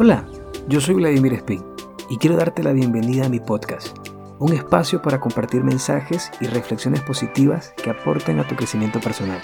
[0.00, 0.24] Hola,
[0.68, 1.64] yo soy Vladimir Spin
[2.08, 3.96] y quiero darte la bienvenida a mi podcast,
[4.38, 9.40] un espacio para compartir mensajes y reflexiones positivas que aporten a tu crecimiento personal.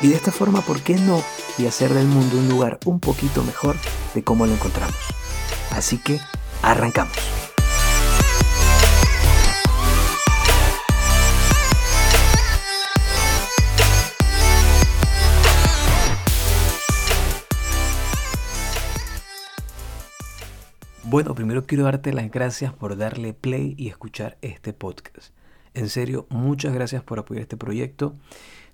[0.00, 1.22] Y de esta forma, ¿por qué no?
[1.56, 3.76] Y hacer del mundo un lugar un poquito mejor
[4.12, 4.96] de cómo lo encontramos.
[5.70, 6.20] Así que,
[6.66, 7.16] arrancamos.
[21.04, 25.32] Bueno, primero quiero darte las gracias por darle play y escuchar este podcast.
[25.72, 28.16] En serio, muchas gracias por apoyar este proyecto.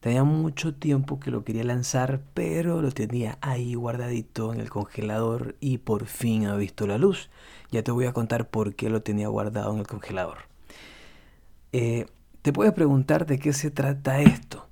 [0.02, 5.54] Tenía mucho tiempo que lo quería lanzar, pero lo tenía ahí guardadito en el congelador
[5.60, 7.30] y por fin ha visto la luz.
[7.70, 10.38] Ya te voy a contar por qué lo tenía guardado en el congelador.
[11.70, 12.06] Eh,
[12.42, 14.66] te puedes preguntar de qué se trata esto.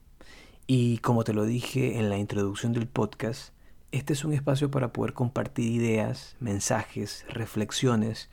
[0.67, 3.55] Y como te lo dije en la introducción del podcast,
[3.93, 8.31] este es un espacio para poder compartir ideas, mensajes, reflexiones,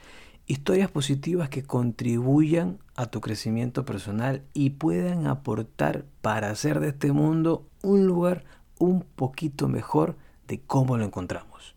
[0.47, 7.11] historias positivas que contribuyan a tu crecimiento personal y puedan aportar para hacer de este
[7.11, 8.45] mundo un lugar
[8.79, 10.15] un poquito mejor
[10.47, 11.75] de cómo lo encontramos.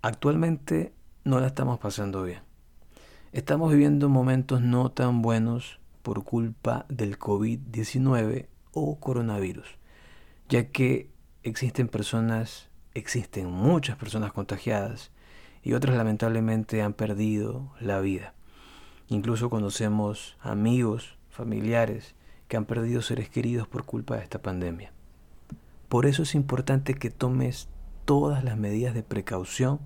[0.00, 2.40] Actualmente no la estamos pasando bien.
[3.32, 9.66] Estamos viviendo momentos no tan buenos por culpa del COVID-19 o coronavirus,
[10.48, 11.10] ya que
[11.42, 15.10] existen personas, existen muchas personas contagiadas
[15.64, 18.34] y otras lamentablemente han perdido la vida.
[19.08, 22.14] Incluso conocemos amigos, familiares
[22.48, 24.92] que han perdido seres queridos por culpa de esta pandemia.
[25.88, 27.68] Por eso es importante que tomes
[28.04, 29.80] todas las medidas de precaución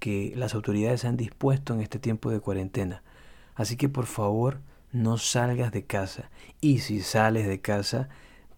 [0.00, 3.02] que las autoridades han dispuesto en este tiempo de cuarentena.
[3.54, 4.60] Así que por favor
[4.92, 8.08] no salgas de casa y si sales de casa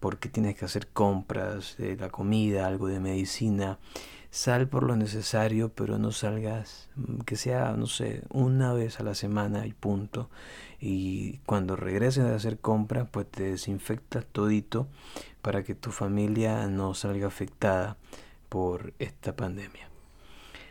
[0.03, 3.79] porque tienes que hacer compras de la comida, algo de medicina.
[4.31, 9.03] Sal por lo necesario, pero no salgas, mm, que sea, no sé, una vez a
[9.03, 10.29] la semana y punto.
[10.81, 14.89] Y cuando regreses a hacer compras, pues te desinfectas todito
[15.41, 17.95] para que tu familia no salga afectada
[18.49, 19.87] por esta pandemia.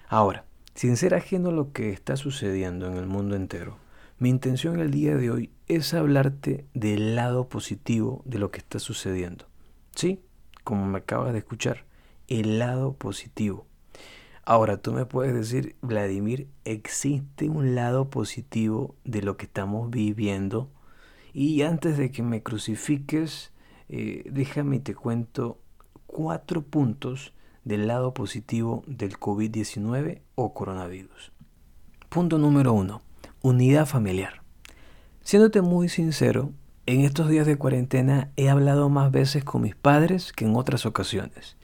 [0.09, 0.45] Ahora,
[0.75, 3.79] sin ser ajeno a lo que está sucediendo en el mundo entero,
[4.23, 8.79] mi intención el día de hoy es hablarte del lado positivo de lo que está
[8.79, 9.47] sucediendo.
[9.97, 10.21] Sí,
[10.63, 11.87] como me acabas de escuchar,
[12.29, 13.67] el lado positivo.
[14.45, 20.71] Ahora tú me puedes decir, Vladimir, ¿existe un lado positivo de lo que estamos viviendo?
[21.33, 23.51] Y antes de que me crucifiques,
[23.89, 25.59] eh, déjame y te cuento
[26.07, 27.35] cuatro puntos
[27.65, 31.33] del lado positivo del COVID-19 o coronavirus.
[32.09, 33.03] Punto número uno
[33.43, 34.43] unidad familiar.
[35.23, 36.53] Siéndote muy sincero,
[36.87, 40.87] en estos días de cuarentena he hablado más veces con mis padres que en otras
[40.87, 41.57] ocasiones.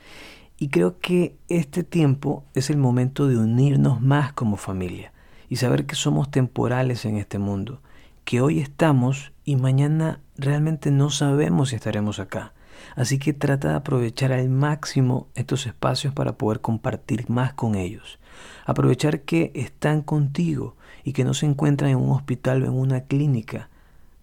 [0.59, 5.12] Y creo que este tiempo es el momento de unirnos más como familia
[5.49, 7.81] y saber que somos temporales en este mundo,
[8.25, 12.53] que hoy estamos y mañana realmente no sabemos si estaremos acá.
[12.94, 18.19] Así que trata de aprovechar al máximo estos espacios para poder compartir más con ellos.
[18.67, 20.77] Aprovechar que están contigo
[21.09, 23.71] y que no se encuentran en un hospital o en una clínica.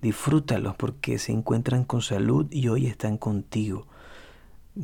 [0.04, 3.88] Disfrútalos porque se encuentran con salud y hoy están contigo.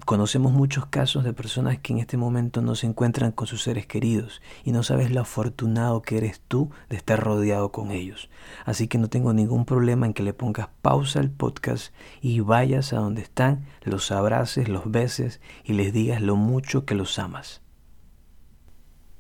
[0.06, 3.86] Conocemos muchos casos de personas que en este momento no se encuentran con sus seres
[3.86, 8.32] queridos y no sabes lo afortunado que eres tú de estar rodeado con ellos.
[8.66, 12.94] Así que no tengo ningún problema en que le pongas pausa al podcast y vayas
[12.94, 17.62] a donde están, los abraces, los beses y les digas lo mucho que los amas.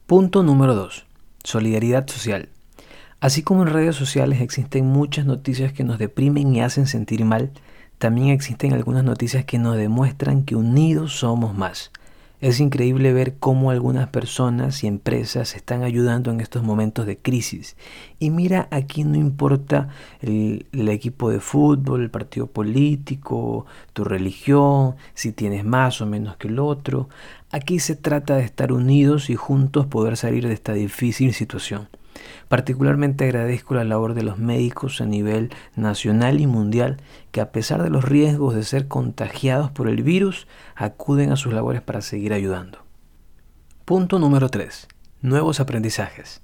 [0.07, 1.05] Punto número 2.
[1.43, 2.49] Solidaridad social.
[3.21, 7.51] Así como en redes sociales existen muchas noticias que nos deprimen y hacen sentir mal,
[7.99, 11.91] también existen algunas noticias que nos demuestran que unidos somos más.
[12.39, 17.77] Es increíble ver cómo algunas personas y empresas están ayudando en estos momentos de crisis.
[18.17, 19.89] Y mira, aquí no importa
[20.21, 26.37] el, el, equipo de fútbol, el partido político, tu religión, si tienes más o menos
[26.37, 27.07] que el otro.
[27.51, 31.87] Aquí se trata de estar unidos y juntos poder salir de esta difícil situación.
[32.47, 36.97] Particularmente agradezco la labor de los médicos a nivel nacional y mundial
[37.31, 41.53] que a pesar de los riesgos de ser contagiados por el virus, acuden a sus
[41.53, 42.79] labores para seguir ayudando.
[43.85, 44.87] Punto número 3.
[45.21, 46.41] Nuevos aprendizajes.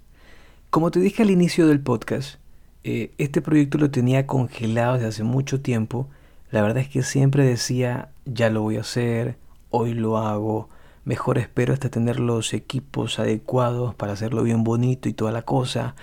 [0.70, 2.40] Como te dije al inicio del podcast,
[2.84, 6.08] eh, este proyecto lo tenía congelado desde hace mucho tiempo.
[6.52, 9.38] La verdad es que siempre decía, ya lo voy a hacer,
[9.70, 10.70] hoy lo hago,
[11.08, 15.96] mejor espero hasta tener los equipos adecuados para hacerlo bien bonito y toda la cosa.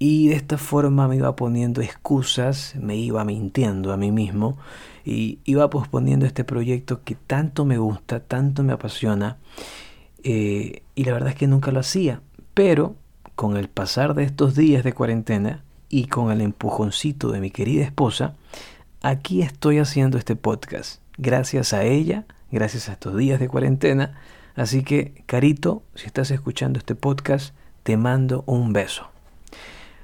[0.00, 4.58] Y de esta forma me iba poniendo excusas, me iba mintiendo a mí mismo
[5.04, 9.36] y iba posponiendo este proyecto que tanto me gusta, tanto me apasiona.
[10.24, 12.20] Eh, y la verdad es que nunca lo hacía.
[12.52, 12.96] Pero
[13.36, 17.84] con el pasar de estos días de cuarentena y con el empujoncito de mi querida
[17.84, 18.34] esposa,
[19.02, 21.00] aquí estoy haciendo este podcast.
[21.16, 24.18] Gracias a ella, gracias a estos días de cuarentena.
[24.58, 29.06] Así que, Carito, si estás escuchando este podcast, te mando un beso.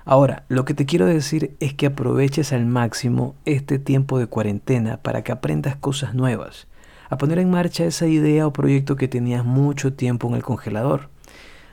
[0.04, 4.98] Ahora, lo que te quiero decir es que aproveches al máximo este tiempo de cuarentena
[4.98, 6.68] para que aprendas cosas nuevas,
[7.10, 11.10] a poner en marcha esa idea o proyecto que tenías mucho tiempo en el congelador.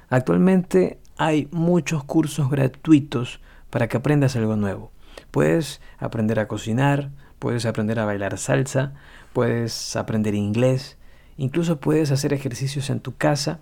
[0.10, 4.92] Actualmente hay muchos cursos gratuitos para que aprendas algo nuevo.
[5.30, 8.94] Puedes aprender a cocinar, puedes aprender a bailar salsa,
[9.33, 10.98] puedes aprender inglés,
[11.41, 13.59] incluso puedes hacer ejercicios en tu casa,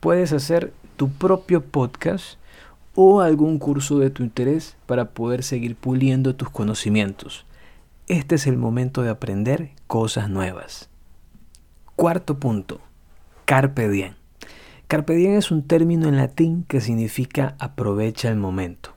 [0.00, 2.38] puedes hacer tu propio podcast
[2.96, 7.46] o algún curso de tu interés para poder seguir puliendo tus conocimientos.
[8.08, 10.90] Este es el momento de aprender cosas nuevas.
[11.94, 12.80] Cuarto punto.
[13.44, 14.14] Carpe diem.
[14.88, 18.90] Carpe diem es un término en latín que significa aprovecha el momento.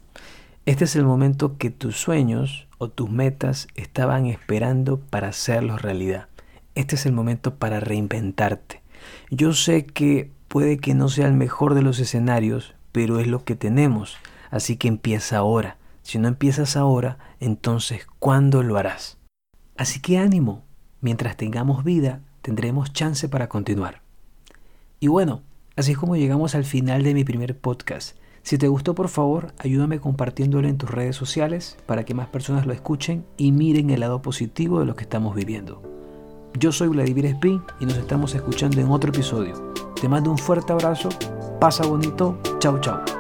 [0.65, 6.27] Este es el momento que tus sueños o tus metas estaban esperando para hacerlos realidad.
[6.77, 8.83] Este es el momento para reinventarte.
[9.31, 13.43] Yo sé que puede que no sea el mejor de los escenarios, pero es lo
[13.43, 14.17] que tenemos.
[14.51, 15.77] Así que empieza ahora.
[16.03, 19.17] Si no empiezas ahora, entonces ¿cuándo lo harás?
[19.75, 20.65] Así que ánimo.
[21.01, 24.03] Mientras tengamos vida, tendremos chance para continuar.
[24.99, 25.41] Y bueno,
[25.77, 28.19] así es como llegamos al final de mi primer podcast.
[28.43, 32.67] Si te gustó, por favor, ayúdame compartiéndolo en tus redes sociales para que más personas
[32.67, 35.96] lo escuchen y miren el lado positivo de lo que estamos viviendo.
[36.59, 39.73] Yo soy Vladimir Spin y nos estamos escuchando en otro episodio.
[39.99, 41.09] Te mando un fuerte abrazo
[41.59, 42.37] Pasa bonito.
[42.59, 43.16] Chau, chau.